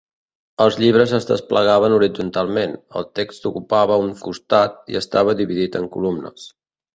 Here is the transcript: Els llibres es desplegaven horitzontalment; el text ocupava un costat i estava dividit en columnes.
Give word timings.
Els 0.63 0.75
llibres 0.83 1.11
es 1.17 1.27
desplegaven 1.31 1.95
horitzontalment; 1.97 2.73
el 3.01 3.05
text 3.19 3.45
ocupava 3.51 3.99
un 4.07 4.11
costat 4.29 4.83
i 4.95 4.99
estava 5.03 5.37
dividit 5.43 5.79
en 5.83 5.87
columnes. 5.99 6.49